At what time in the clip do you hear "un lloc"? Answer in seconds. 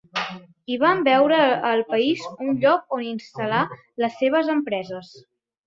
2.47-2.97